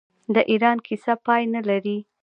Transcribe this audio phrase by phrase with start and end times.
[0.33, 1.97] د ایران کیسه پای نلري.